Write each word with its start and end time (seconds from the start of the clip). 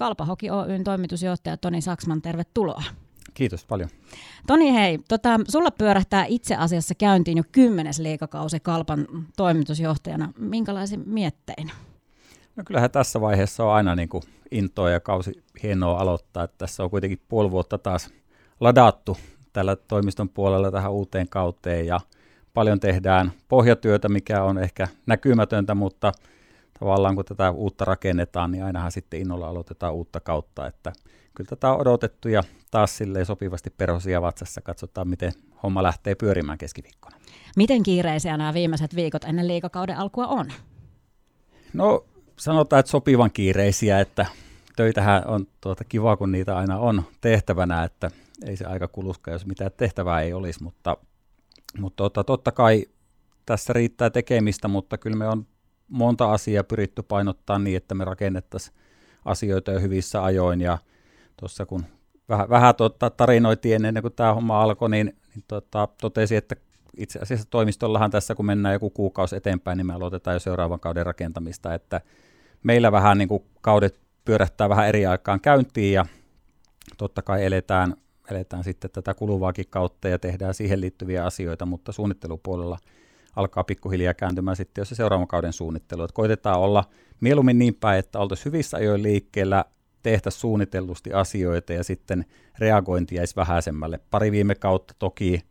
Kalpahoki 0.00 0.50
Oyn 0.50 0.84
toimitusjohtaja 0.84 1.56
Toni 1.56 1.80
Saksman, 1.80 2.22
tervetuloa. 2.22 2.82
Kiitos 3.34 3.64
paljon. 3.64 3.88
Toni, 4.46 4.74
hei, 4.74 4.98
tota, 5.08 5.40
sulla 5.48 5.70
pyörähtää 5.70 6.24
itse 6.28 6.56
asiassa 6.56 6.94
käyntiin 6.94 7.36
jo 7.36 7.42
kymmenes 7.52 7.98
liikakausi 7.98 8.60
Kalpan 8.60 9.06
toimitusjohtajana. 9.36 10.32
Minkälaisin 10.38 11.02
miettein? 11.06 11.70
No 12.56 12.62
kyllähän 12.66 12.90
tässä 12.90 13.20
vaiheessa 13.20 13.64
on 13.64 13.72
aina 13.72 13.94
niin 13.94 14.08
kuin 14.08 14.22
intoa 14.50 14.90
ja 14.90 15.00
kausi 15.00 15.44
hienoa 15.62 16.00
aloittaa. 16.00 16.44
Että 16.44 16.58
tässä 16.58 16.84
on 16.84 16.90
kuitenkin 16.90 17.20
puoli 17.28 17.50
vuotta 17.50 17.78
taas 17.78 18.10
ladattu 18.60 19.16
tällä 19.52 19.76
toimiston 19.76 20.28
puolella 20.28 20.70
tähän 20.70 20.92
uuteen 20.92 21.28
kauteen 21.28 21.86
ja 21.86 22.00
paljon 22.54 22.80
tehdään 22.80 23.32
pohjatyötä, 23.48 24.08
mikä 24.08 24.42
on 24.42 24.58
ehkä 24.58 24.88
näkymätöntä, 25.06 25.74
mutta 25.74 26.12
tavallaan 26.80 27.14
kun 27.14 27.24
tätä 27.24 27.50
uutta 27.50 27.84
rakennetaan, 27.84 28.50
niin 28.50 28.64
ainahan 28.64 28.92
sitten 28.92 29.20
innolla 29.20 29.48
aloitetaan 29.48 29.94
uutta 29.94 30.20
kautta, 30.20 30.66
että 30.66 30.92
kyllä 31.34 31.48
tätä 31.48 31.72
on 31.72 31.80
odotettu 31.80 32.28
ja 32.28 32.42
taas 32.70 32.96
silleen 32.96 33.26
sopivasti 33.26 33.70
perhosia 33.70 34.22
vatsassa 34.22 34.60
katsotaan, 34.60 35.08
miten 35.08 35.32
homma 35.62 35.82
lähtee 35.82 36.14
pyörimään 36.14 36.58
keskiviikkona. 36.58 37.16
Miten 37.56 37.82
kiireisiä 37.82 38.36
nämä 38.36 38.54
viimeiset 38.54 38.96
viikot 38.96 39.24
ennen 39.24 39.48
liikakauden 39.48 39.96
alkua 39.96 40.26
on? 40.26 40.52
No 41.72 42.04
sanotaan, 42.36 42.80
että 42.80 42.90
sopivan 42.90 43.30
kiireisiä, 43.30 44.00
että 44.00 44.26
töitähän 44.76 45.26
on 45.26 45.46
tuota 45.60 45.84
kiva, 45.84 46.16
kun 46.16 46.32
niitä 46.32 46.56
aina 46.56 46.78
on 46.78 47.02
tehtävänä, 47.20 47.84
että 47.84 48.10
ei 48.46 48.56
se 48.56 48.64
aika 48.64 48.88
kuluska, 48.88 49.30
jos 49.30 49.46
mitään 49.46 49.70
tehtävää 49.76 50.20
ei 50.20 50.32
olisi, 50.32 50.62
mutta, 50.62 50.96
mutta 51.78 51.96
totta, 51.96 52.24
totta 52.24 52.52
kai 52.52 52.86
tässä 53.46 53.72
riittää 53.72 54.10
tekemistä, 54.10 54.68
mutta 54.68 54.98
kyllä 54.98 55.16
me 55.16 55.28
on 55.28 55.46
monta 55.90 56.32
asiaa 56.32 56.64
pyritty 56.64 57.02
painottaa 57.02 57.58
niin, 57.58 57.76
että 57.76 57.94
me 57.94 58.04
rakennettaisiin 58.04 58.76
asioita 59.24 59.72
jo 59.72 59.80
hyvissä 59.80 60.24
ajoin. 60.24 60.60
Ja 60.60 60.78
tuossa 61.36 61.66
kun 61.66 61.84
vähän, 62.28 62.48
vähän 62.48 62.74
tuota, 62.74 63.10
tarinoitiin 63.10 63.84
ennen 63.84 64.02
kuin 64.02 64.14
tämä 64.14 64.34
homma 64.34 64.62
alkoi, 64.62 64.90
niin, 64.90 65.16
niin 65.34 65.44
tuota, 65.48 65.88
totesi, 66.00 66.36
että 66.36 66.56
itse 66.96 67.18
asiassa 67.18 67.46
toimistollahan 67.50 68.10
tässä, 68.10 68.34
kun 68.34 68.46
mennään 68.46 68.72
joku 68.72 68.90
kuukausi 68.90 69.36
eteenpäin, 69.36 69.76
niin 69.76 69.86
me 69.86 69.94
aloitetaan 69.94 70.34
jo 70.34 70.40
seuraavan 70.40 70.80
kauden 70.80 71.06
rakentamista, 71.06 71.74
että 71.74 72.00
meillä 72.62 72.92
vähän 72.92 73.18
niin 73.18 73.28
kuin 73.28 73.44
kaudet 73.60 74.00
pyörähtää 74.24 74.68
vähän 74.68 74.88
eri 74.88 75.06
aikaan 75.06 75.40
käyntiin 75.40 75.94
ja 75.94 76.06
totta 76.96 77.22
kai 77.22 77.44
eletään, 77.44 77.96
eletään 78.30 78.64
sitten 78.64 78.90
tätä 78.90 79.14
kuluvaakin 79.14 79.66
kautta 79.70 80.08
ja 80.08 80.18
tehdään 80.18 80.54
siihen 80.54 80.80
liittyviä 80.80 81.24
asioita, 81.24 81.66
mutta 81.66 81.92
suunnittelupuolella 81.92 82.78
alkaa 83.36 83.64
pikkuhiljaa 83.64 84.14
kääntymään 84.14 84.56
sitten 84.56 84.82
jo 84.82 84.84
se 84.84 84.94
seuraavan 84.94 85.28
kauden 85.28 85.52
suunnittelu. 85.52 86.02
Että 86.02 86.14
koitetaan 86.14 86.60
olla 86.60 86.84
mieluummin 87.20 87.58
niin 87.58 87.74
päin, 87.74 87.98
että 87.98 88.18
oltaisiin 88.18 88.44
hyvissä 88.44 88.76
ajoin 88.76 89.02
liikkeellä, 89.02 89.64
tehdä 90.02 90.30
suunnitellusti 90.30 91.12
asioita 91.12 91.72
ja 91.72 91.84
sitten 91.84 92.24
reagointi 92.58 93.14
jäisi 93.14 93.36
vähäisemmälle. 93.36 94.00
Pari 94.10 94.32
viime 94.32 94.54
kautta 94.54 94.94
toki 94.98 95.42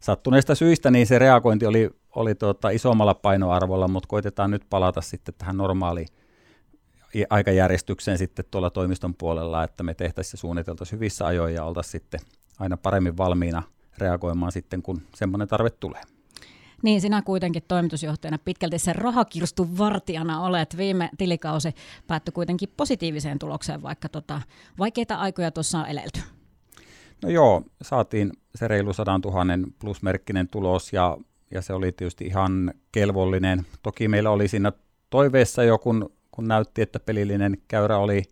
sattuneista 0.00 0.54
syistä, 0.54 0.90
niin 0.90 1.06
se 1.06 1.18
reagointi 1.18 1.66
oli, 1.66 1.90
oli 2.16 2.34
tuota 2.34 2.70
isommalla 2.70 3.14
painoarvolla, 3.14 3.88
mutta 3.88 4.06
koitetaan 4.06 4.50
nyt 4.50 4.62
palata 4.70 5.00
sitten 5.00 5.34
tähän 5.38 5.56
normaaliin 5.56 6.08
aikajärjestykseen 7.30 8.18
sitten 8.18 8.44
tuolla 8.50 8.70
toimiston 8.70 9.14
puolella, 9.14 9.64
että 9.64 9.82
me 9.82 9.94
tehtäisiin 9.94 10.40
suunniteltaisiin 10.40 10.96
hyvissä 10.96 11.26
ajoin 11.26 11.54
ja 11.54 11.64
oltaisiin 11.64 11.92
sitten 11.92 12.20
aina 12.58 12.76
paremmin 12.76 13.16
valmiina 13.16 13.62
reagoimaan 13.98 14.52
sitten, 14.52 14.82
kun 14.82 15.02
semmoinen 15.14 15.48
tarve 15.48 15.70
tulee. 15.70 16.02
Niin, 16.82 17.00
sinä 17.00 17.22
kuitenkin 17.22 17.62
toimitusjohtajana 17.68 18.38
pitkälti 18.44 18.78
sen 18.78 18.94
rahakirstun 18.94 19.78
vartijana 19.78 20.40
olet. 20.40 20.76
Viime 20.76 21.10
tilikausi 21.18 21.74
päättyi 22.06 22.32
kuitenkin 22.32 22.72
positiiviseen 22.76 23.38
tulokseen, 23.38 23.82
vaikka 23.82 24.08
tota, 24.08 24.40
vaikeita 24.78 25.14
aikoja 25.14 25.50
tuossa 25.50 25.78
on 25.78 25.86
elelty. 25.86 26.20
No 27.22 27.28
joo, 27.28 27.62
saatiin 27.82 28.32
se 28.54 28.68
reilu 28.68 28.92
100 28.92 29.20
000 29.24 29.44
plusmerkkinen 29.78 30.48
tulos 30.48 30.92
ja, 30.92 31.16
ja 31.50 31.62
se 31.62 31.72
oli 31.72 31.92
tietysti 31.92 32.26
ihan 32.26 32.74
kelvollinen. 32.92 33.66
Toki 33.82 34.08
meillä 34.08 34.30
oli 34.30 34.48
siinä 34.48 34.72
toiveessa 35.10 35.64
jo, 35.64 35.78
kun, 35.78 36.12
kun 36.30 36.48
näytti, 36.48 36.82
että 36.82 37.00
pelillinen 37.00 37.58
käyrä 37.68 37.98
oli 37.98 38.22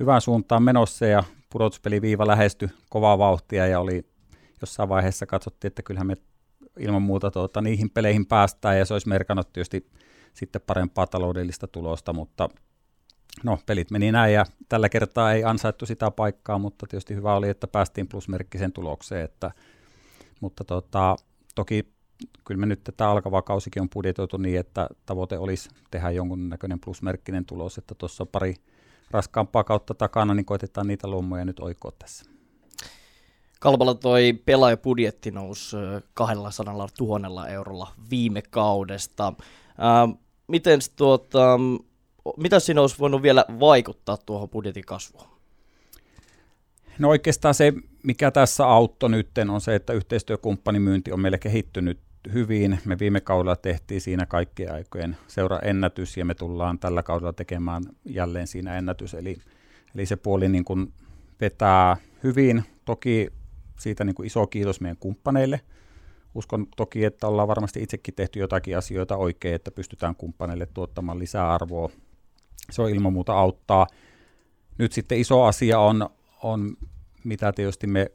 hyvään 0.00 0.20
suuntaan 0.20 0.62
menossa 0.62 1.06
ja 1.06 1.24
pudotuspeliviiva 1.50 2.26
lähestyi 2.26 2.68
kovaa 2.88 3.18
vauhtia 3.18 3.66
ja 3.66 3.80
oli 3.80 4.06
jossain 4.60 4.88
vaiheessa 4.88 5.26
katsottiin, 5.26 5.68
että 5.68 5.82
kyllähän 5.82 6.06
me 6.06 6.16
ilman 6.78 7.02
muuta 7.02 7.30
tuota, 7.30 7.60
niihin 7.60 7.90
peleihin 7.90 8.26
päästään 8.26 8.78
ja 8.78 8.84
se 8.84 8.94
olisi 8.94 9.08
merkannut 9.08 9.52
tietysti 9.52 9.90
sitten 10.34 10.62
parempaa 10.66 11.06
taloudellista 11.06 11.66
tulosta, 11.66 12.12
mutta 12.12 12.48
no, 13.44 13.58
pelit 13.66 13.90
meni 13.90 14.12
näin 14.12 14.34
ja 14.34 14.46
tällä 14.68 14.88
kertaa 14.88 15.32
ei 15.32 15.44
ansaittu 15.44 15.86
sitä 15.86 16.10
paikkaa, 16.10 16.58
mutta 16.58 16.86
tietysti 16.86 17.14
hyvä 17.14 17.34
oli, 17.34 17.48
että 17.48 17.66
päästiin 17.66 18.08
plusmerkkisen 18.08 18.72
tulokseen, 18.72 19.24
että, 19.24 19.50
mutta 20.40 20.64
tota, 20.64 21.16
toki 21.54 21.92
kyllä 22.44 22.60
me 22.60 22.66
nyt 22.66 22.84
tätä 22.84 23.08
alkava 23.10 23.42
kausikin 23.42 23.82
on 23.82 23.90
budjetoitu 23.90 24.36
niin, 24.36 24.60
että 24.60 24.88
tavoite 25.06 25.38
olisi 25.38 25.68
tehdä 25.90 26.10
jonkun 26.10 26.48
näköinen 26.48 26.80
plusmerkkinen 26.84 27.44
tulos, 27.44 27.78
että 27.78 27.94
tuossa 27.94 28.24
on 28.24 28.28
pari 28.28 28.54
raskaampaa 29.10 29.64
kautta 29.64 29.94
takana, 29.94 30.34
niin 30.34 30.46
koitetaan 30.46 30.86
niitä 30.86 31.10
lommoja 31.10 31.44
nyt 31.44 31.60
oikoa 31.60 31.92
tässä. 31.98 32.37
Kalpalla 33.58 33.94
toi 33.94 34.32
pelaajapudjetti 34.44 35.30
nousi 35.30 35.76
200 36.14 36.74
000 37.00 37.48
eurolla 37.48 37.92
viime 38.10 38.42
kaudesta. 38.50 39.32
Miten 40.46 40.80
tuota, 40.96 41.58
mitä 42.36 42.60
siinä 42.60 42.80
olisi 42.80 42.98
voinut 42.98 43.22
vielä 43.22 43.44
vaikuttaa 43.60 44.16
tuohon 44.16 44.48
budjetin 44.48 44.84
kasvuun? 44.84 45.28
No 46.98 47.08
oikeastaan 47.08 47.54
se, 47.54 47.72
mikä 48.02 48.30
tässä 48.30 48.66
auttoi 48.66 49.10
nyt, 49.10 49.28
on 49.50 49.60
se, 49.60 49.74
että 49.74 49.92
yhteistyökumppanimyynti 49.92 51.12
on 51.12 51.20
meille 51.20 51.38
kehittynyt 51.38 51.98
hyvin. 52.32 52.78
Me 52.84 52.98
viime 52.98 53.20
kaudella 53.20 53.56
tehtiin 53.56 54.00
siinä 54.00 54.26
kaikkien 54.26 54.72
aikojen 54.72 55.16
seura 55.26 55.58
ennätys 55.58 56.16
ja 56.16 56.24
me 56.24 56.34
tullaan 56.34 56.78
tällä 56.78 57.02
kaudella 57.02 57.32
tekemään 57.32 57.82
jälleen 58.04 58.46
siinä 58.46 58.78
ennätys. 58.78 59.14
Eli, 59.14 59.36
eli 59.94 60.06
se 60.06 60.16
puoli 60.16 60.48
niin 60.48 60.64
kuin 60.64 60.92
vetää 61.40 61.96
hyvin. 62.22 62.64
Toki 62.84 63.28
siitä 63.78 64.04
niin 64.04 64.14
kuin 64.14 64.26
iso 64.26 64.46
kiitos 64.46 64.80
meidän 64.80 64.96
kumppaneille. 64.96 65.60
Uskon 66.34 66.66
toki, 66.76 67.04
että 67.04 67.26
ollaan 67.26 67.48
varmasti 67.48 67.82
itsekin 67.82 68.14
tehty 68.14 68.38
jotakin 68.38 68.78
asioita 68.78 69.16
oikein, 69.16 69.54
että 69.54 69.70
pystytään 69.70 70.16
kumppaneille 70.16 70.66
tuottamaan 70.74 71.18
lisää 71.18 71.54
arvoa. 71.54 71.90
Se 72.70 72.82
on 72.82 72.90
ilman 72.90 73.12
muuta 73.12 73.32
auttaa. 73.32 73.86
Nyt 74.78 74.92
sitten 74.92 75.18
iso 75.18 75.42
asia 75.42 75.78
on, 75.78 76.10
on 76.42 76.76
mitä 77.24 77.52
tietysti 77.52 77.86
me 77.86 78.10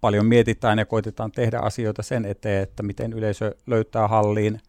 paljon 0.00 0.26
mietitään 0.26 0.78
ja 0.78 0.86
koitetaan 0.86 1.32
tehdä 1.32 1.58
asioita 1.58 2.02
sen 2.02 2.24
eteen, 2.24 2.62
että 2.62 2.82
miten 2.82 3.12
yleisö 3.12 3.54
löytää 3.66 4.08
halliin 4.08 4.60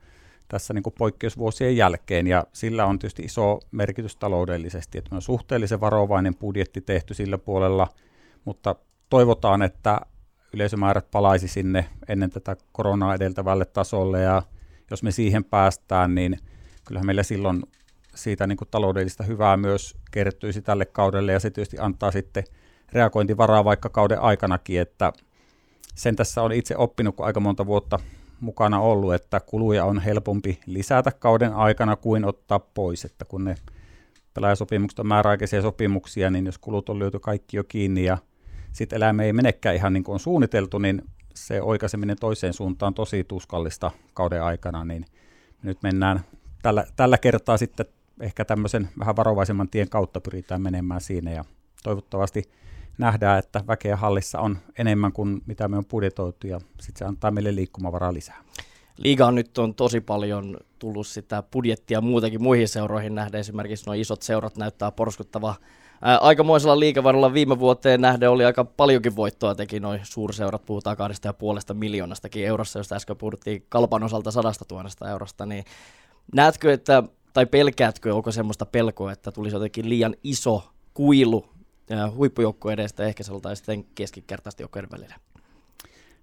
tässä 0.48 0.74
niin 0.74 0.84
kuin 0.84 0.96
poikkeusvuosien 0.98 1.78
jälkeen, 1.78 2.28
ja 2.28 2.44
sillä 2.54 2.86
on 2.86 3.00
tietysti 3.00 3.24
iso 3.24 3.60
merkitys 3.72 4.16
taloudellisesti, 4.16 4.98
että 4.98 5.16
on 5.16 5.22
suhteellisen 5.22 5.82
varovainen 5.82 6.36
budjetti 6.36 6.82
tehty 6.82 7.14
sillä 7.14 7.38
puolella, 7.38 7.88
mutta 8.46 8.76
toivotaan, 9.10 9.62
että 9.62 10.02
yleisömäärät 10.54 11.12
palaisi 11.12 11.48
sinne 11.48 11.86
ennen 12.08 12.30
tätä 12.30 12.56
koronaa 12.72 13.16
edeltävälle 13.16 13.66
tasolle. 13.66 14.22
Ja 14.22 14.44
jos 14.92 15.04
me 15.04 15.12
siihen 15.12 15.44
päästään, 15.44 16.16
niin 16.16 16.40
kyllähän 16.86 17.06
meillä 17.06 17.24
silloin 17.24 17.64
siitä 18.16 18.48
niin 18.48 18.58
kuin 18.58 18.68
taloudellista 18.72 19.24
hyvää 19.24 19.58
myös 19.58 19.96
kertyisi 20.12 20.62
tälle 20.62 20.86
kaudelle. 20.86 21.32
Ja 21.32 21.40
se 21.40 21.50
tietysti 21.50 21.80
antaa 21.80 22.12
sitten 22.12 22.44
reagointivaraa 22.94 23.66
vaikka 23.66 23.90
kauden 23.90 24.20
aikanakin, 24.22 24.82
että 24.82 25.14
sen 25.96 26.16
tässä 26.16 26.42
on 26.42 26.52
itse 26.52 26.78
oppinut, 26.78 27.16
kun 27.16 27.26
aika 27.26 27.40
monta 27.40 27.66
vuotta 27.66 28.00
mukana 28.40 28.80
ollut, 28.80 29.14
että 29.14 29.40
kuluja 29.40 29.86
on 29.86 30.00
helpompi 30.00 30.60
lisätä 30.66 31.12
kauden 31.12 31.54
aikana 31.54 31.96
kuin 31.96 32.26
ottaa 32.26 32.60
pois, 32.60 33.06
että 33.06 33.26
kun 33.26 33.44
ne 33.44 33.56
pelaajasopimukset 34.34 35.00
on 35.00 35.08
määräaikaisia 35.08 35.62
sopimuksia, 35.62 36.30
niin 36.30 36.46
jos 36.46 36.58
kulut 36.58 36.90
on 36.90 37.00
löyty 37.00 37.20
kaikki 37.20 37.58
jo 37.58 37.64
kiinni 37.64 38.04
ja 38.04 38.18
sitten 38.78 38.98
elämä 38.98 39.24
ei 39.24 39.34
menekään 39.34 39.76
ihan 39.76 39.94
niin 39.94 40.04
kuin 40.04 40.14
on 40.14 40.20
suunniteltu, 40.20 40.78
niin 40.78 41.02
se 41.36 41.62
oikaiseminen 41.62 42.18
toiseen 42.20 42.54
suuntaan 42.54 42.94
tosi 42.94 43.24
tuskallista 43.24 43.92
kauden 44.14 44.44
aikana, 44.44 44.86
niin 44.86 45.06
nyt 45.64 45.84
mennään 45.84 46.20
tällä, 46.62 46.86
tällä 46.96 47.18
kertaa 47.18 47.58
sitten 47.58 47.86
ehkä 48.22 48.46
tämmöisen 48.46 48.90
vähän 49.00 49.16
varovaisemman 49.16 49.70
tien 49.70 49.90
kautta 49.90 50.22
pyritään 50.22 50.62
menemään 50.62 51.02
siinä 51.02 51.32
ja 51.32 51.46
toivottavasti 51.84 52.44
nähdään, 52.98 53.40
että 53.40 53.64
väkeä 53.68 53.96
hallissa 53.96 54.40
on 54.40 54.58
enemmän 54.80 55.12
kuin 55.12 55.42
mitä 55.46 55.68
me 55.68 55.78
on 55.78 55.86
budjetoitu 55.86 56.48
ja 56.48 56.60
sitten 56.60 57.00
se 57.00 57.06
antaa 57.06 57.32
meille 57.32 57.56
liikkumavaraa 57.56 58.14
lisää. 58.14 58.44
Liigaan 58.98 59.36
nyt 59.36 59.58
on 59.58 59.76
tosi 59.76 60.02
paljon 60.02 60.58
tullut 60.80 61.08
sitä 61.08 61.44
budjettia 61.52 62.02
muutenkin 62.02 62.44
muihin 62.44 62.68
seuroihin 62.68 63.16
nähdä. 63.16 63.38
Esimerkiksi 63.38 63.86
nuo 63.86 63.94
isot 63.94 64.22
seurat 64.22 64.58
näyttää 64.58 64.92
porskuttava 64.92 65.56
Ää, 66.02 66.18
aikamoisella 66.18 66.80
liikavarolla 66.80 67.34
viime 67.34 67.60
vuoteen 67.60 68.02
nähden 68.02 68.30
oli 68.30 68.46
aika 68.46 68.66
paljonkin 68.66 69.16
voittoa 69.16 69.56
teki 69.56 69.80
noin 69.80 70.00
suurseurat, 70.04 70.66
puhutaan 70.66 70.98
kahdesta 70.98 71.28
ja 71.28 71.34
puolesta 71.34 71.74
miljoonastakin 71.74 72.46
eurosta, 72.46 72.80
josta 72.80 72.96
äsken 72.96 73.18
puhuttiin 73.18 73.66
kalpan 73.70 74.04
osalta 74.04 74.32
sadasta 74.32 74.66
tuhannesta 74.66 75.10
eurosta, 75.10 75.46
niin 75.46 75.66
näetkö, 76.34 76.74
että, 76.74 77.04
tai 77.34 77.46
pelkäätkö, 77.46 78.16
onko 78.16 78.32
semmoista 78.32 78.66
pelkoa, 78.66 79.12
että 79.12 79.32
tulisi 79.32 79.56
jotenkin 79.56 79.90
liian 79.90 80.16
iso 80.24 80.64
kuilu 80.94 81.46
huippujoukkueiden 82.16 82.90
ja 82.98 83.06
ehkä 83.06 83.24
tai 83.42 83.56
sitten 83.56 83.84
keskikertaisten 83.84 84.64
joukkueiden 84.64 84.92
välillä? 84.92 85.16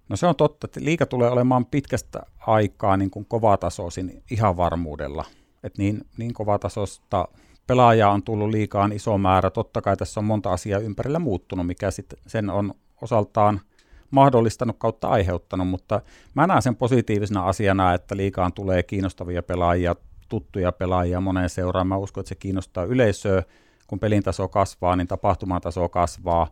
No 0.09 0.15
se 0.15 0.27
on 0.27 0.35
totta, 0.35 0.67
että 0.67 0.79
liika 0.83 1.05
tulee 1.05 1.29
olemaan 1.29 1.65
pitkästä 1.65 2.23
aikaa 2.39 2.97
niin 2.97 3.11
kuin 3.11 3.25
kovatasoisin 3.25 4.23
ihan 4.31 4.57
varmuudella. 4.57 5.25
Et 5.63 5.77
niin, 5.77 6.05
niin 6.17 6.33
kovatasoista 6.33 7.27
pelaajaa 7.67 8.11
on 8.11 8.23
tullut 8.23 8.49
liikaan 8.49 8.91
iso 8.91 9.17
määrä. 9.17 9.49
Totta 9.49 9.81
kai 9.81 9.97
tässä 9.97 10.19
on 10.19 10.25
monta 10.25 10.51
asiaa 10.51 10.79
ympärillä 10.79 11.19
muuttunut, 11.19 11.67
mikä 11.67 11.91
sitten 11.91 12.19
sen 12.27 12.49
on 12.49 12.73
osaltaan 13.01 13.61
mahdollistanut 14.11 14.75
kautta 14.79 15.07
aiheuttanut, 15.07 15.67
mutta 15.67 16.01
mä 16.33 16.47
näen 16.47 16.61
sen 16.61 16.75
positiivisena 16.75 17.45
asiana, 17.45 17.93
että 17.93 18.17
liikaan 18.17 18.53
tulee 18.53 18.83
kiinnostavia 18.83 19.43
pelaajia, 19.43 19.95
tuttuja 20.29 20.71
pelaajia 20.71 21.21
moneen 21.21 21.49
seuraan. 21.49 21.87
Mä 21.87 21.97
uskon, 21.97 22.21
että 22.21 22.29
se 22.29 22.35
kiinnostaa 22.35 22.83
yleisöä. 22.83 23.43
Kun 23.87 23.99
pelin 23.99 24.23
taso 24.23 24.47
kasvaa, 24.47 24.95
niin 24.95 25.07
tapahtumataso 25.07 25.89
kasvaa. 25.89 26.47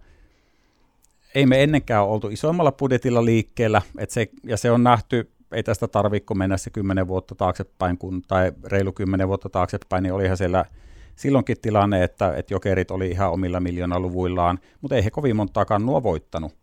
Ei 1.35 1.45
me 1.45 1.63
ennenkään 1.63 2.05
oltu 2.05 2.27
isommalla 2.27 2.71
budjetilla 2.71 3.25
liikkeellä, 3.25 3.81
että 3.97 4.13
se, 4.13 4.29
ja 4.43 4.57
se 4.57 4.71
on 4.71 4.83
nähty, 4.83 5.31
ei 5.51 5.63
tästä 5.63 5.87
tarvitse 5.87 6.33
mennä 6.33 6.57
se 6.57 6.69
kymmenen 6.69 7.07
vuotta 7.07 7.35
taaksepäin, 7.35 7.97
kun, 7.97 8.21
tai 8.21 8.51
reilu 8.63 8.91
kymmenen 8.91 9.27
vuotta 9.27 9.49
taaksepäin, 9.49 10.03
niin 10.03 10.13
olihan 10.13 10.37
siellä 10.37 10.65
silloinkin 11.15 11.57
tilanne, 11.61 12.03
että, 12.03 12.35
että 12.35 12.53
jokerit 12.53 12.91
oli 12.91 13.09
ihan 13.09 13.31
omilla 13.31 13.59
miljoonaluvuillaan, 13.59 14.59
mutta 14.81 14.95
ei 14.95 15.03
he 15.03 15.11
kovin 15.11 15.35
montaakaan 15.35 15.85
nuo 15.85 16.03
voittanut. 16.03 16.55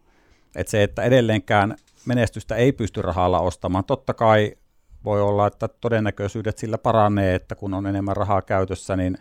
Että 0.56 0.70
se, 0.70 0.82
että 0.82 1.02
edelleenkään 1.02 1.76
menestystä 2.06 2.56
ei 2.56 2.72
pysty 2.72 3.02
rahalla 3.02 3.40
ostamaan. 3.40 3.84
Totta 3.84 4.14
kai 4.14 4.56
voi 5.04 5.22
olla, 5.22 5.46
että 5.46 5.68
todennäköisyydet 5.68 6.58
sillä 6.58 6.78
paranee, 6.78 7.34
että 7.34 7.54
kun 7.54 7.74
on 7.74 7.86
enemmän 7.86 8.16
rahaa 8.16 8.42
käytössä, 8.42 8.96
niin 8.96 9.18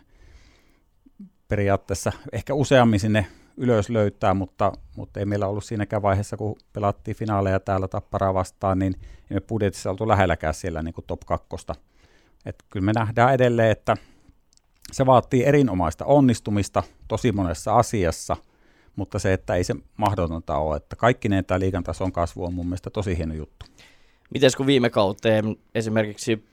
periaatteessa 1.48 2.12
ehkä 2.32 2.54
useammin 2.54 3.00
sinne 3.00 3.26
ylös 3.56 3.90
löytää, 3.90 4.34
mutta, 4.34 4.72
mutta 4.96 5.20
ei 5.20 5.26
meillä 5.26 5.46
ollut 5.46 5.64
siinäkään 5.64 6.02
vaiheessa, 6.02 6.36
kun 6.36 6.56
pelattiin 6.72 7.16
finaaleja 7.16 7.60
täällä 7.60 7.88
Tapparaa 7.88 8.34
vastaan, 8.34 8.78
niin 8.78 8.94
me 9.30 9.40
budjetissa 9.40 9.90
oltu 9.90 10.08
lähelläkään 10.08 10.54
siellä 10.54 10.82
niin 10.82 10.94
kuin 10.94 11.04
top 11.06 11.20
2. 11.26 11.46
Että 12.46 12.64
kyllä 12.70 12.84
me 12.84 12.92
nähdään 12.92 13.34
edelleen, 13.34 13.70
että 13.70 13.96
se 14.92 15.06
vaatii 15.06 15.44
erinomaista 15.44 16.04
onnistumista 16.04 16.82
tosi 17.08 17.32
monessa 17.32 17.76
asiassa, 17.76 18.36
mutta 18.96 19.18
se, 19.18 19.32
että 19.32 19.54
ei 19.54 19.64
se 19.64 19.74
mahdotonta 19.96 20.56
ole, 20.56 20.76
että 20.76 20.96
kaikki 20.96 21.28
tämä 21.46 21.60
liikan 21.60 21.84
tason 21.84 22.12
kasvu 22.12 22.44
on 22.44 22.54
mun 22.54 22.66
mielestä 22.66 22.90
tosi 22.90 23.16
hieno 23.16 23.34
juttu. 23.34 23.66
Miten 24.34 24.50
kun 24.56 24.66
viime 24.66 24.90
kauteen 24.90 25.56
esimerkiksi 25.74 26.44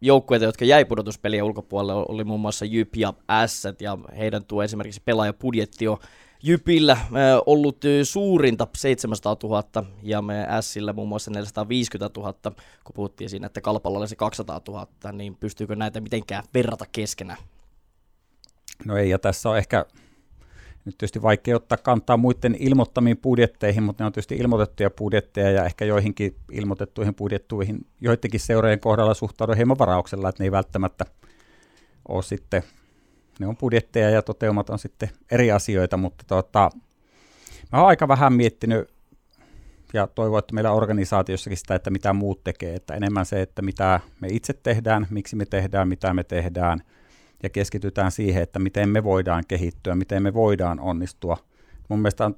joukkueita, 0.00 0.44
jotka 0.46 0.64
jäi 0.64 0.84
pudotuspelien 0.84 1.44
ulkopuolelle, 1.44 2.04
oli 2.08 2.24
muun 2.24 2.40
muassa 2.40 2.64
Jyp 2.64 2.96
ja 2.96 3.14
Asset, 3.28 3.80
ja 3.80 3.98
heidän 4.18 4.44
tuo 4.44 4.62
esimerkiksi 4.62 5.02
pelaajapudjetti 5.04 5.88
on 5.88 5.98
Jypillä 6.42 6.96
ollut 7.46 7.82
suurinta 8.02 8.68
700 8.76 9.36
000 9.42 9.64
ja 10.02 10.22
me 10.22 10.46
Sillä 10.60 10.92
muun 10.92 11.08
muassa 11.08 11.30
450 11.30 12.20
000, 12.20 12.34
kun 12.84 12.94
puhuttiin 12.94 13.30
siinä, 13.30 13.46
että 13.46 13.60
Kalpalla 13.60 13.98
olisi 13.98 14.16
200 14.16 14.60
000, 14.68 14.86
niin 15.12 15.36
pystyykö 15.36 15.76
näitä 15.76 16.00
mitenkään 16.00 16.44
verrata 16.54 16.84
keskenään? 16.92 17.38
No 18.84 18.96
ei, 18.96 19.10
ja 19.10 19.18
tässä 19.18 19.50
on 19.50 19.58
ehkä 19.58 19.86
nyt 20.84 20.98
tietysti 20.98 21.22
vaikea 21.22 21.56
ottaa 21.56 21.78
kantaa 21.78 22.16
muiden 22.16 22.56
ilmoittamiin 22.58 23.16
budjetteihin, 23.16 23.82
mutta 23.82 24.04
ne 24.04 24.06
on 24.06 24.12
tietysti 24.12 24.36
ilmoitettuja 24.36 24.90
budjetteja 24.90 25.50
ja 25.50 25.64
ehkä 25.64 25.84
joihinkin 25.84 26.36
ilmoitettuihin 26.52 27.14
budjettuihin 27.14 27.86
joidenkin 28.00 28.40
seurojen 28.40 28.80
kohdalla 28.80 29.14
suhtaudun 29.14 29.56
hieman 29.56 29.78
varauksella, 29.78 30.28
että 30.28 30.42
ne 30.42 30.46
ei 30.46 30.52
välttämättä 30.52 31.04
ole 32.08 32.22
sitten, 32.22 32.62
ne 33.40 33.46
on 33.46 33.56
budjetteja 33.56 34.10
ja 34.10 34.22
toteumat 34.22 34.70
on 34.70 34.78
sitten 34.78 35.10
eri 35.30 35.52
asioita, 35.52 35.96
mutta 35.96 36.24
tota, 36.26 36.70
mä 37.72 37.78
oon 37.78 37.88
aika 37.88 38.08
vähän 38.08 38.32
miettinyt 38.32 38.90
ja 39.92 40.06
toivon, 40.06 40.38
että 40.38 40.54
meillä 40.54 40.72
organisaatiossakin 40.72 41.58
sitä, 41.58 41.74
että 41.74 41.90
mitä 41.90 42.12
muut 42.12 42.44
tekee, 42.44 42.74
että 42.74 42.94
enemmän 42.94 43.26
se, 43.26 43.42
että 43.42 43.62
mitä 43.62 44.00
me 44.20 44.28
itse 44.30 44.52
tehdään, 44.52 45.06
miksi 45.10 45.36
me 45.36 45.46
tehdään, 45.46 45.88
mitä 45.88 46.14
me 46.14 46.24
tehdään– 46.24 46.82
ja 47.42 47.50
keskitytään 47.50 48.12
siihen, 48.12 48.42
että 48.42 48.58
miten 48.58 48.88
me 48.88 49.04
voidaan 49.04 49.44
kehittyä, 49.48 49.94
miten 49.94 50.22
me 50.22 50.34
voidaan 50.34 50.80
onnistua. 50.80 51.36
Mun 51.88 51.98
mielestä 51.98 52.30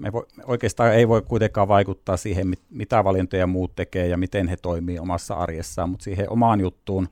me 0.00 0.12
vo, 0.12 0.26
oikeastaan 0.44 0.94
ei 0.94 1.08
voi 1.08 1.22
kuitenkaan 1.22 1.68
vaikuttaa 1.68 2.16
siihen, 2.16 2.48
mit, 2.48 2.60
mitä 2.70 3.04
valintoja 3.04 3.46
muut 3.46 3.74
tekee 3.76 4.06
ja 4.06 4.16
miten 4.16 4.48
he 4.48 4.56
toimii 4.56 4.98
omassa 4.98 5.34
arjessaan, 5.34 5.90
mutta 5.90 6.04
siihen 6.04 6.30
omaan 6.30 6.60
juttuun 6.60 7.08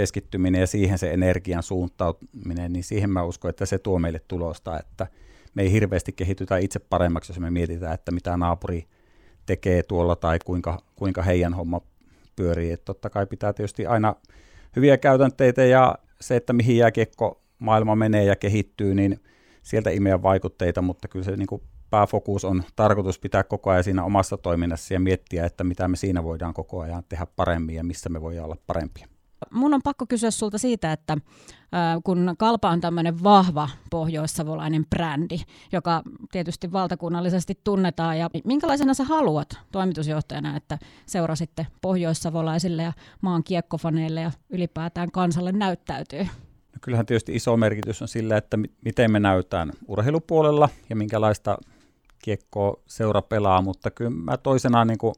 keskittyminen 0.00 0.60
ja 0.60 0.66
siihen 0.66 0.98
se 0.98 1.10
energian 1.10 1.62
suuntautuminen, 1.62 2.72
niin 2.72 2.84
siihen 2.84 3.10
mä 3.10 3.22
uskon, 3.22 3.48
että 3.48 3.66
se 3.66 3.78
tuo 3.78 3.98
meille 3.98 4.20
tulosta, 4.28 4.78
että 4.78 5.06
me 5.54 5.62
ei 5.62 5.72
hirveästi 5.72 6.12
kehitytä 6.12 6.58
itse 6.58 6.78
paremmaksi, 6.78 7.32
jos 7.32 7.40
me 7.40 7.50
mietitään, 7.50 7.94
että 7.94 8.12
mitä 8.12 8.36
naapuri 8.36 8.84
tekee 9.46 9.82
tuolla 9.82 10.16
tai 10.16 10.38
kuinka, 10.44 10.82
kuinka 10.96 11.22
heidän 11.22 11.54
homma 11.54 11.80
pyörii. 12.36 12.72
Että 12.72 12.84
totta 12.84 13.10
kai 13.10 13.26
pitää 13.26 13.52
tietysti 13.52 13.86
aina 13.86 14.16
hyviä 14.76 14.98
käytänteitä 14.98 15.64
ja 15.64 15.98
se, 16.20 16.36
että 16.36 16.52
mihin 16.52 16.76
jääkiekko 16.76 17.42
maailma 17.58 17.96
menee 17.96 18.24
ja 18.24 18.36
kehittyy, 18.36 18.94
niin 18.94 19.20
sieltä 19.62 19.90
imeä 19.90 20.22
vaikutteita, 20.22 20.82
mutta 20.82 21.08
kyllä 21.08 21.24
se 21.24 21.36
niin 21.36 21.46
kuin 21.46 21.62
pääfokus 21.90 22.44
on 22.44 22.62
tarkoitus 22.76 23.18
pitää 23.18 23.42
koko 23.42 23.70
ajan 23.70 23.84
siinä 23.84 24.04
omassa 24.04 24.36
toiminnassa 24.36 24.94
ja 24.94 25.00
miettiä, 25.00 25.46
että 25.46 25.64
mitä 25.64 25.88
me 25.88 25.96
siinä 25.96 26.24
voidaan 26.24 26.54
koko 26.54 26.80
ajan 26.80 27.04
tehdä 27.08 27.26
paremmin 27.36 27.74
ja 27.74 27.84
missä 27.84 28.08
me 28.08 28.20
voidaan 28.20 28.44
olla 28.44 28.56
parempia. 28.66 29.06
Mun 29.50 29.74
on 29.74 29.80
pakko 29.84 30.06
kysyä 30.06 30.30
sulta 30.30 30.58
siitä, 30.58 30.92
että 30.92 31.18
kun 32.04 32.34
Kalpa 32.38 32.70
on 32.70 32.80
tämmöinen 32.80 33.22
vahva 33.22 33.68
pohjoissavolainen 33.90 34.86
brändi, 34.86 35.38
joka 35.72 36.02
tietysti 36.32 36.72
valtakunnallisesti 36.72 37.60
tunnetaan, 37.64 38.18
ja 38.18 38.30
minkälaisena 38.44 38.94
sä 38.94 39.04
haluat 39.04 39.58
toimitusjohtajana, 39.72 40.56
että 40.56 40.78
seura 41.06 41.34
sitten 41.34 41.66
pohjoissavolaisille 41.80 42.82
ja 42.82 42.92
maan 43.20 43.44
kiekkofaneille 43.44 44.20
ja 44.20 44.30
ylipäätään 44.50 45.10
kansalle 45.10 45.52
näyttäytyy? 45.52 46.22
No 46.72 46.78
kyllähän 46.80 47.06
tietysti 47.06 47.36
iso 47.36 47.56
merkitys 47.56 48.02
on 48.02 48.08
sillä, 48.08 48.36
että 48.36 48.58
miten 48.84 49.12
me 49.12 49.20
näytään 49.20 49.72
urheilupuolella 49.88 50.68
ja 50.90 50.96
minkälaista 50.96 51.58
kiekkoa 52.18 52.80
seura 52.86 53.22
pelaa, 53.22 53.62
mutta 53.62 53.90
kyllä 53.90 54.10
mä 54.10 54.36
toisena 54.36 54.84
niin 54.84 54.98
kuin 54.98 55.14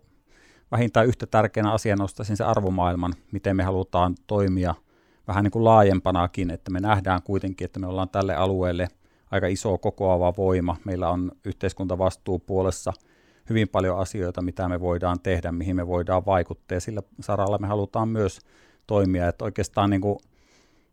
vähintään 0.72 1.06
yhtä 1.06 1.26
tärkeänä 1.26 1.72
asiana 1.72 2.02
nostaisin 2.02 2.36
se 2.36 2.44
arvomaailman, 2.44 3.14
miten 3.32 3.56
me 3.56 3.62
halutaan 3.62 4.14
toimia 4.26 4.74
vähän 5.28 5.44
niin 5.44 5.52
kuin 5.52 5.64
laajempanakin, 5.64 6.50
että 6.50 6.70
me 6.70 6.80
nähdään 6.80 7.22
kuitenkin, 7.22 7.64
että 7.64 7.80
me 7.80 7.86
ollaan 7.86 8.08
tälle 8.08 8.34
alueelle 8.34 8.88
aika 9.30 9.46
iso 9.46 9.78
kokoava 9.78 10.34
voima. 10.36 10.76
Meillä 10.84 11.10
on 11.10 11.32
yhteiskuntavastuu 11.44 12.38
puolessa 12.38 12.92
hyvin 13.48 13.68
paljon 13.68 13.98
asioita, 13.98 14.42
mitä 14.42 14.68
me 14.68 14.80
voidaan 14.80 15.20
tehdä, 15.20 15.52
mihin 15.52 15.76
me 15.76 15.86
voidaan 15.86 16.26
vaikuttaa, 16.26 16.76
ja 16.76 16.80
sillä 16.80 17.02
saralla 17.20 17.58
me 17.58 17.66
halutaan 17.66 18.08
myös 18.08 18.38
toimia, 18.86 19.28
että 19.28 19.44
oikeastaan 19.44 19.90
niin 19.90 20.00
kuin, 20.00 20.18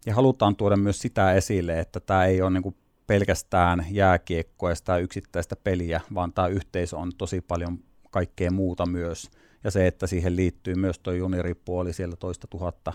ja 0.06 0.16
halutaan 0.16 0.56
tuoda 0.56 0.78
myös 0.78 1.00
sitä 1.00 1.34
esille, 1.34 1.80
että 1.80 2.00
tämä 2.00 2.26
ei 2.26 2.42
ole 2.42 2.50
niin 2.50 2.64
kuin 2.64 2.76
pelkästään 3.08 3.86
jääkiekkoa 3.90 4.70
ja 4.70 4.98
yksittäistä 4.98 5.56
peliä, 5.56 6.02
vaan 6.14 6.34
tämä 6.34 6.48
yhteisö 6.48 6.98
on 6.98 7.12
tosi 7.18 7.42
paljon 7.42 7.80
kaikkea 8.12 8.52
muuta 8.52 8.86
myös 8.86 9.30
ja 9.64 9.72
se, 9.72 9.88
että 9.88 10.08
siihen 10.08 10.36
liittyy 10.36 10.76
myös 10.76 11.00
tuo 11.00 11.14
junioripuoli 11.14 11.94
siellä 11.94 12.16
toista 12.16 12.48
tuhatta 12.48 12.94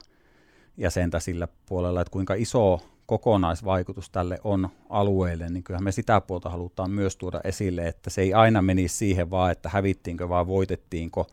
jäsentä 0.76 1.20
sillä 1.20 1.48
puolella, 1.68 2.00
että 2.00 2.12
kuinka 2.12 2.34
iso 2.34 2.80
kokonaisvaikutus 3.06 4.10
tälle 4.10 4.38
on 4.44 4.68
alueelle, 4.88 5.48
niin 5.48 5.64
kyllähän 5.64 5.84
me 5.84 5.92
sitä 5.92 6.20
puolta 6.20 6.50
halutaan 6.50 6.90
myös 6.90 7.16
tuoda 7.16 7.40
esille, 7.44 7.88
että 7.88 8.10
se 8.10 8.22
ei 8.22 8.34
aina 8.34 8.62
menisi 8.62 8.96
siihen 8.96 9.30
vaan, 9.30 9.52
että 9.52 9.68
hävittiinkö 9.68 10.28
vai 10.28 10.46
voitettiinko. 10.46 11.26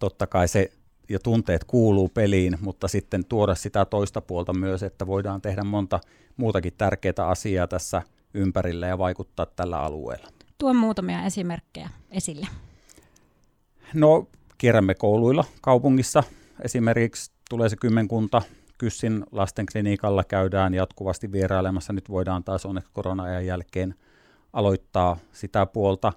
Totta 0.00 0.26
kai 0.26 0.48
se 0.48 0.72
ja 1.08 1.18
tunteet 1.18 1.64
kuuluu 1.64 2.08
peliin, 2.08 2.58
mutta 2.60 2.88
sitten 2.88 3.24
tuoda 3.24 3.54
sitä 3.54 3.84
toista 3.84 4.20
puolta 4.20 4.52
myös, 4.52 4.82
että 4.82 5.06
voidaan 5.06 5.40
tehdä 5.40 5.64
monta 5.64 6.00
muutakin 6.36 6.72
tärkeää 6.78 7.28
asiaa 7.28 7.66
tässä 7.66 8.02
ympärillä 8.34 8.86
ja 8.86 8.98
vaikuttaa 8.98 9.46
tällä 9.46 9.80
alueella. 9.80 10.28
Tuo 10.58 10.74
muutamia 10.74 11.24
esimerkkejä 11.24 11.90
esille. 12.10 12.46
No, 13.94 14.28
kierrämme 14.58 14.94
kouluilla 14.94 15.44
kaupungissa. 15.60 16.22
Esimerkiksi 16.64 17.32
tulee 17.50 17.68
se 17.68 17.76
kymmenkunta 17.76 18.42
Kyssin 18.82 19.24
lastenklinikalla 19.32 20.24
käydään 20.24 20.74
jatkuvasti 20.74 21.32
vierailemassa. 21.32 21.92
Nyt 21.92 22.10
voidaan 22.10 22.44
taas 22.44 22.66
onneksi 22.66 22.90
korona-ajan 22.92 23.46
jälkeen 23.46 23.94
aloittaa 24.52 25.16
sitä 25.32 25.66
puolta. 25.66 26.12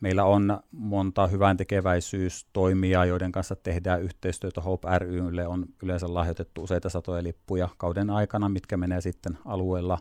Meillä 0.00 0.24
on 0.24 0.60
monta 0.72 1.26
hyvän 1.26 1.56
tekeväisyystoimia, 1.56 3.04
joiden 3.04 3.32
kanssa 3.32 3.56
tehdään 3.56 4.02
yhteistyötä. 4.02 4.60
Hope 4.60 4.98
rylle 4.98 5.46
on 5.46 5.66
yleensä 5.82 6.14
lahjoitettu 6.14 6.62
useita 6.62 6.88
satoja 6.88 7.22
lippuja 7.22 7.68
kauden 7.76 8.10
aikana, 8.10 8.48
mitkä 8.48 8.76
menee 8.76 9.00
sitten 9.00 9.38
alueella 9.44 9.98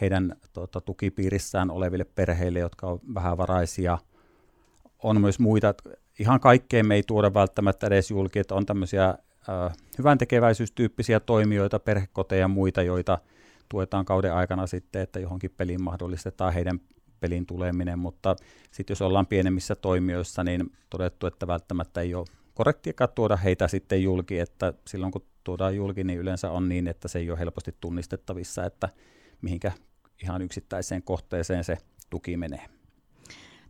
heidän 0.00 0.36
tuota, 0.52 0.80
tukipiirissään 0.80 1.70
oleville 1.70 2.04
perheille, 2.04 2.58
jotka 2.58 2.86
on 2.86 3.00
vähävaraisia. 3.14 3.98
On 5.02 5.20
myös 5.20 5.38
muita 5.38 5.74
ihan 6.18 6.40
kaikkeen 6.40 6.86
me 6.86 6.94
ei 6.94 7.02
tuoda 7.02 7.34
välttämättä 7.34 7.86
edes 7.86 8.10
julki, 8.10 8.38
että 8.38 8.54
on 8.54 8.66
tämmöisiä 8.66 9.08
äh, 9.08 9.76
hyvän 9.98 10.18
tekeväisyystyyppisiä 10.18 11.20
toimijoita, 11.20 11.78
perhekoteja 11.78 12.40
ja 12.40 12.48
muita, 12.48 12.82
joita 12.82 13.18
tuetaan 13.68 14.04
kauden 14.04 14.34
aikana 14.34 14.66
sitten, 14.66 15.02
että 15.02 15.20
johonkin 15.20 15.54
peliin 15.56 15.82
mahdollistetaan 15.82 16.52
heidän 16.52 16.80
pelin 17.20 17.46
tuleminen, 17.46 17.98
mutta 17.98 18.36
sitten 18.70 18.94
jos 18.94 19.02
ollaan 19.02 19.26
pienemmissä 19.26 19.74
toimijoissa, 19.74 20.44
niin 20.44 20.72
todettu, 20.90 21.26
että 21.26 21.46
välttämättä 21.46 22.00
ei 22.00 22.14
ole 22.14 22.26
korrektiakaan 22.54 23.10
tuoda 23.14 23.36
heitä 23.36 23.68
sitten 23.68 24.02
julki, 24.02 24.38
että 24.38 24.74
silloin 24.86 25.12
kun 25.12 25.26
tuodaan 25.44 25.76
julki, 25.76 26.04
niin 26.04 26.18
yleensä 26.18 26.50
on 26.50 26.68
niin, 26.68 26.88
että 26.88 27.08
se 27.08 27.18
ei 27.18 27.30
ole 27.30 27.38
helposti 27.38 27.74
tunnistettavissa, 27.80 28.64
että 28.64 28.88
mihinkä 29.42 29.72
ihan 30.22 30.42
yksittäiseen 30.42 31.02
kohteeseen 31.02 31.64
se 31.64 31.78
tuki 32.10 32.36
menee. 32.36 32.75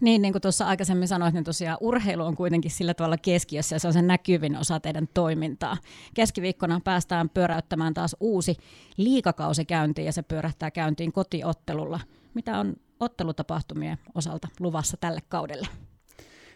Niin, 0.00 0.22
niin 0.22 0.32
kuin 0.32 0.42
tuossa 0.42 0.66
aikaisemmin 0.66 1.08
sanoit, 1.08 1.34
niin 1.34 1.44
tosiaan 1.44 1.78
urheilu 1.80 2.24
on 2.24 2.36
kuitenkin 2.36 2.70
sillä 2.70 2.94
tavalla 2.94 3.16
keskiössä 3.16 3.76
ja 3.76 3.80
se 3.80 3.86
on 3.86 3.92
se 3.92 4.02
näkyvin 4.02 4.56
osa 4.56 4.80
teidän 4.80 5.08
toimintaa. 5.14 5.76
Keskiviikkona 6.14 6.80
päästään 6.84 7.28
pyöräyttämään 7.28 7.94
taas 7.94 8.16
uusi 8.20 8.56
liikakausi 8.96 9.64
käyntiin 9.64 10.06
ja 10.06 10.12
se 10.12 10.22
pyörähtää 10.22 10.70
käyntiin 10.70 11.12
kotiottelulla. 11.12 12.00
Mitä 12.34 12.58
on 12.58 12.76
ottelutapahtumien 13.00 13.98
osalta 14.14 14.48
luvassa 14.60 14.96
tälle 14.96 15.20
kaudelle? 15.28 15.68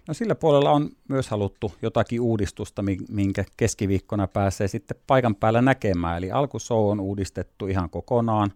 No 0.09 0.15
sillä 0.15 0.35
puolella 0.35 0.71
on 0.71 0.91
myös 1.09 1.29
haluttu 1.29 1.73
jotakin 1.83 2.21
uudistusta, 2.21 2.85
minkä 3.09 3.45
keskiviikkona 3.57 4.27
pääsee 4.27 4.69
sitten 4.69 4.97
paikan 5.07 5.35
päällä 5.35 5.63
näkemään. 5.63 6.19
Eli 6.19 6.31
alkushow 6.31 6.91
on 6.91 7.01
uudistettu 7.01 7.67
ihan 7.67 7.91
kokonaan. 7.91 8.53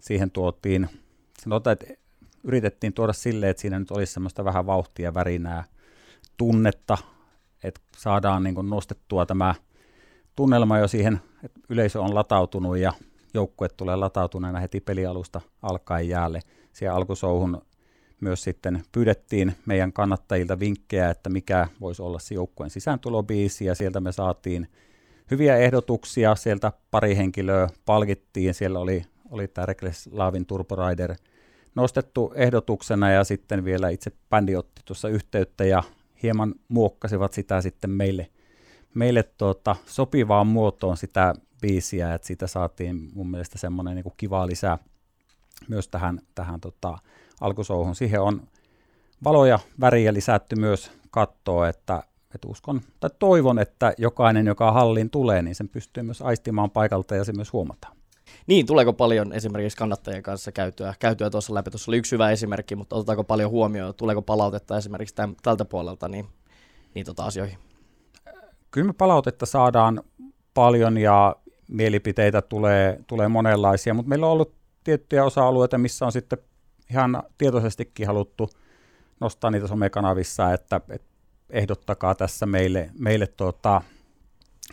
Siihen 0.00 0.30
tuotiin, 0.30 0.88
sanotaan, 1.38 1.72
että 1.72 2.03
yritettiin 2.44 2.92
tuoda 2.92 3.12
silleen, 3.12 3.50
että 3.50 3.60
siinä 3.60 3.78
nyt 3.78 3.90
olisi 3.90 4.12
semmoista 4.12 4.44
vähän 4.44 4.66
vauhtia, 4.66 5.14
värinää, 5.14 5.64
tunnetta, 6.36 6.98
että 7.64 7.80
saadaan 7.96 8.42
niin 8.42 8.54
kuin 8.54 8.70
nostettua 8.70 9.26
tämä 9.26 9.54
tunnelma 10.36 10.78
jo 10.78 10.88
siihen, 10.88 11.20
että 11.42 11.60
yleisö 11.68 12.00
on 12.00 12.14
latautunut 12.14 12.78
ja 12.78 12.92
joukkue 13.34 13.68
tulee 13.68 13.96
latautuneena 13.96 14.60
heti 14.60 14.80
pelialusta 14.80 15.40
alkaen 15.62 16.08
jäälle. 16.08 16.40
Siihen 16.72 16.94
alkusouhun 16.94 17.62
myös 18.20 18.42
sitten 18.42 18.82
pyydettiin 18.92 19.54
meidän 19.66 19.92
kannattajilta 19.92 20.58
vinkkejä, 20.58 21.10
että 21.10 21.30
mikä 21.30 21.68
voisi 21.80 22.02
olla 22.02 22.18
se 22.18 22.34
joukkueen 22.34 22.70
sisääntulobiisi, 22.70 23.64
ja 23.64 23.74
sieltä 23.74 24.00
me 24.00 24.12
saatiin 24.12 24.68
hyviä 25.30 25.56
ehdotuksia, 25.56 26.34
sieltä 26.34 26.72
pari 26.90 27.16
henkilöä 27.16 27.68
palkittiin, 27.86 28.54
siellä 28.54 28.78
oli, 28.78 29.02
oli 29.30 29.48
tämä 29.48 29.66
Reckless 29.66 30.08
Lavin 30.12 30.46
Turbo 30.46 30.76
Rider 30.76 31.14
nostettu 31.74 32.32
ehdotuksena, 32.34 33.10
ja 33.10 33.24
sitten 33.24 33.64
vielä 33.64 33.88
itse 33.88 34.12
bändi 34.30 34.56
otti 34.56 34.82
tuossa 34.84 35.08
yhteyttä, 35.08 35.64
ja 35.64 35.82
hieman 36.22 36.54
muokkasivat 36.68 37.32
sitä 37.32 37.60
sitten 37.60 37.90
meille, 37.90 38.30
meille 38.94 39.22
tuota, 39.22 39.76
sopivaan 39.86 40.46
muotoon 40.46 40.96
sitä 40.96 41.34
biisiä, 41.60 42.14
että 42.14 42.26
siitä 42.26 42.46
saatiin 42.46 43.08
mun 43.14 43.30
mielestä 43.30 43.58
semmoinen 43.58 43.94
niin 43.94 44.14
kiva 44.16 44.46
lisä 44.46 44.78
myös 45.68 45.88
tähän, 45.88 46.20
tähän 46.34 46.60
tota, 46.60 46.98
alkusouhun. 47.40 47.94
Siihen 47.94 48.20
on 48.20 48.42
valoja, 49.24 49.58
väriä 49.80 50.14
lisätty 50.14 50.56
myös 50.56 50.90
kattoa, 51.10 51.68
että, 51.68 52.02
että 52.34 52.48
uskon 52.48 52.80
tai 53.00 53.10
toivon, 53.18 53.58
että 53.58 53.94
jokainen, 53.98 54.46
joka 54.46 54.72
halliin 54.72 55.10
tulee, 55.10 55.42
niin 55.42 55.54
sen 55.54 55.68
pystyy 55.68 56.02
myös 56.02 56.22
aistimaan 56.22 56.70
paikalta 56.70 57.14
ja 57.14 57.24
se 57.24 57.32
myös 57.32 57.52
huomataan. 57.52 57.96
Niin, 58.46 58.66
tuleeko 58.66 58.92
paljon 58.92 59.32
esimerkiksi 59.32 59.78
kannattajien 59.78 60.22
kanssa 60.22 60.52
käytyä, 60.52 60.94
käytyä 60.98 61.30
tuossa 61.30 61.54
läpi? 61.54 61.70
Tuossa 61.70 61.90
oli 61.90 61.96
yksi 61.96 62.12
hyvä 62.12 62.30
esimerkki, 62.30 62.76
mutta 62.76 62.96
otetaanko 62.96 63.24
paljon 63.24 63.50
huomioon? 63.50 63.94
Tuleeko 63.94 64.22
palautetta 64.22 64.76
esimerkiksi 64.76 65.14
tämän, 65.14 65.36
tältä 65.42 65.64
puolelta 65.64 66.08
niin, 66.08 66.26
niin 66.94 67.06
tota 67.06 67.24
asioihin? 67.24 67.58
Kyllä 68.70 68.86
me 68.86 68.92
palautetta 68.92 69.46
saadaan 69.46 70.02
paljon 70.54 70.98
ja 70.98 71.36
mielipiteitä 71.68 72.42
tulee, 72.42 73.00
tulee 73.06 73.28
monenlaisia, 73.28 73.94
mutta 73.94 74.08
meillä 74.08 74.26
on 74.26 74.32
ollut 74.32 74.54
tiettyjä 74.84 75.24
osa-alueita, 75.24 75.78
missä 75.78 76.06
on 76.06 76.12
sitten 76.12 76.38
ihan 76.90 77.22
tietoisestikin 77.38 78.06
haluttu 78.06 78.50
nostaa 79.20 79.50
niitä 79.50 79.66
somekanavissa, 79.66 80.52
että, 80.52 80.80
että 80.88 81.08
ehdottakaa 81.50 82.14
tässä 82.14 82.46
meille, 82.46 82.90
meille 82.98 83.26
tuota, 83.26 83.82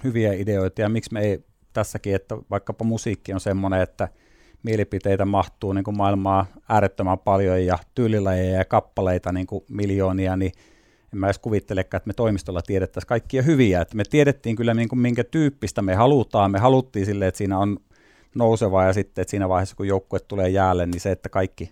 hyviä 0.03 0.33
ideoita 0.33 0.81
ja 0.81 0.89
miksi 0.89 1.13
me 1.13 1.21
ei 1.21 1.43
tässäkin, 1.73 2.15
että 2.15 2.37
vaikkapa 2.49 2.85
musiikki 2.85 3.33
on 3.33 3.39
semmoinen, 3.39 3.81
että 3.81 4.07
mielipiteitä 4.63 5.25
mahtuu 5.25 5.73
niin 5.73 5.83
kuin 5.83 5.97
maailmaa 5.97 6.45
äärettömän 6.69 7.19
paljon 7.19 7.65
ja 7.65 7.77
tyylilajeja 7.95 8.57
ja 8.57 8.65
kappaleita 8.65 9.31
niin 9.31 9.47
kuin 9.47 9.63
miljoonia, 9.69 10.37
niin 10.37 10.51
en 11.13 11.19
mä 11.19 11.27
edes 11.27 11.39
kuvittelekaan, 11.39 11.99
että 11.99 12.07
me 12.07 12.13
toimistolla 12.13 12.61
tiedettäisiin 12.61 13.07
kaikkia 13.07 13.41
hyviä. 13.41 13.81
Että 13.81 13.97
me 13.97 14.03
tiedettiin 14.09 14.55
kyllä 14.55 14.73
niin 14.73 14.89
kuin 14.89 14.99
minkä 14.99 15.23
tyyppistä 15.23 15.81
me 15.81 15.95
halutaan. 15.95 16.51
Me 16.51 16.59
haluttiin 16.59 17.05
sille, 17.05 17.27
että 17.27 17.37
siinä 17.37 17.59
on 17.59 17.77
nouseva 18.35 18.83
ja 18.83 18.93
sitten, 18.93 19.21
että 19.21 19.29
siinä 19.29 19.49
vaiheessa 19.49 19.75
kun 19.75 19.87
joukkue 19.87 20.19
tulee 20.19 20.49
jäälle, 20.49 20.85
niin 20.85 20.99
se, 20.99 21.11
että 21.11 21.29
kaikki 21.29 21.71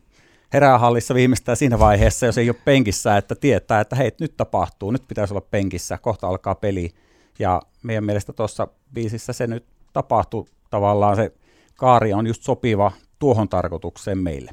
herää 0.53 0.77
hallissa 0.77 1.13
viimeistään 1.13 1.57
siinä 1.57 1.79
vaiheessa, 1.79 2.25
jos 2.25 2.37
ei 2.37 2.49
ole 2.49 2.57
penkissä, 2.65 3.17
että 3.17 3.35
tietää, 3.35 3.81
että 3.81 3.95
hei, 3.95 4.11
nyt 4.19 4.37
tapahtuu, 4.37 4.91
nyt 4.91 5.07
pitäisi 5.07 5.33
olla 5.33 5.47
penkissä, 5.51 5.97
kohta 5.97 6.27
alkaa 6.27 6.55
peli. 6.55 6.91
Ja 7.39 7.61
meidän 7.83 8.03
mielestä 8.03 8.33
tuossa 8.33 8.67
biisissä 8.93 9.33
se 9.33 9.47
nyt 9.47 9.65
tapahtuu 9.93 10.47
tavallaan, 10.69 11.15
se 11.15 11.31
kaari 11.75 12.13
on 12.13 12.27
just 12.27 12.43
sopiva 12.43 12.91
tuohon 13.19 13.49
tarkoitukseen 13.49 14.17
meille. 14.17 14.51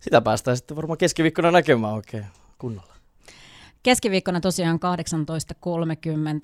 Sitä 0.00 0.20
päästään 0.20 0.56
sitten 0.56 0.76
varmaan 0.76 0.98
keskiviikkona 0.98 1.50
näkemään 1.50 1.94
oikein 1.94 2.26
kunnolla. 2.58 2.94
Keskiviikkona 3.82 4.40
tosiaan 4.40 4.78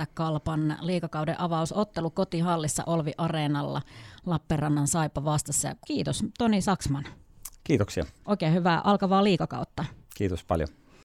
18.30 0.00 0.07
Kalpan 0.14 0.79
liikakauden 0.81 1.41
avausottelu 1.41 2.11
kotihallissa 2.11 2.83
Olvi 2.87 3.12
Areenalla 3.19 3.83
Lappeenrannan 4.26 4.88
Saipa 4.88 5.25
vastassa. 5.25 5.76
Kiitos 5.87 6.25
Toni 6.38 6.61
Saksman. 6.61 7.05
Kiitoksia. 7.64 8.05
Oikein 8.26 8.55
hyvää 8.55 8.81
alkavaa 8.85 9.25
liikakautta. 9.25 9.85
Kiitos 10.14 10.45
paljon. 10.45 10.69